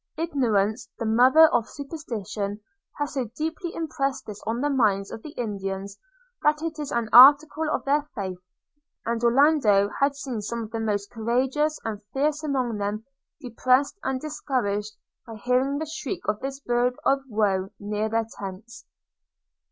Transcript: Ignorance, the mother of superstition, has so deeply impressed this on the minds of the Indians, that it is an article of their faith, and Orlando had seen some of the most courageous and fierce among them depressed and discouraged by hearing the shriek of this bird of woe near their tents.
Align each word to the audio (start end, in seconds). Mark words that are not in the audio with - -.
Ignorance, 0.17 0.89
the 0.97 1.05
mother 1.05 1.45
of 1.49 1.69
superstition, 1.69 2.59
has 2.97 3.13
so 3.13 3.25
deeply 3.37 3.75
impressed 3.75 4.25
this 4.25 4.41
on 4.47 4.59
the 4.61 4.69
minds 4.71 5.11
of 5.11 5.21
the 5.21 5.29
Indians, 5.37 5.99
that 6.41 6.63
it 6.63 6.79
is 6.79 6.91
an 6.91 7.07
article 7.13 7.69
of 7.71 7.85
their 7.85 8.09
faith, 8.15 8.39
and 9.05 9.23
Orlando 9.23 9.91
had 9.99 10.15
seen 10.15 10.41
some 10.41 10.63
of 10.63 10.71
the 10.71 10.79
most 10.79 11.11
courageous 11.11 11.79
and 11.85 12.01
fierce 12.13 12.41
among 12.43 12.79
them 12.79 13.05
depressed 13.41 13.95
and 14.01 14.19
discouraged 14.19 14.93
by 15.27 15.35
hearing 15.35 15.77
the 15.77 15.85
shriek 15.85 16.27
of 16.27 16.39
this 16.39 16.59
bird 16.59 16.95
of 17.05 17.19
woe 17.27 17.69
near 17.79 18.09
their 18.09 18.25
tents. 18.39 18.85